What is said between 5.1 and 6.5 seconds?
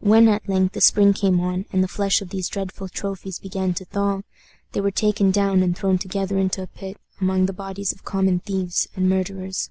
down and thrown together